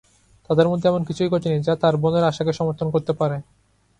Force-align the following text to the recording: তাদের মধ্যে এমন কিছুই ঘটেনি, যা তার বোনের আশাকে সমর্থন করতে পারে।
তাদের 0.49 0.69
মধ্যে 0.69 0.89
এমন 0.89 1.01
কিছুই 1.03 1.29
ঘটেনি, 1.29 1.57
যা 1.61 1.73
তার 1.75 1.95
বোনের 1.97 2.23
আশাকে 2.23 2.53
সমর্থন 2.53 2.87
করতে 2.91 3.11
পারে। 3.13 3.37